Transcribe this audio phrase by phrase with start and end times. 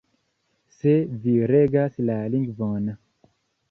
[0.77, 0.95] Se
[1.27, 2.95] vi regas la lingvon.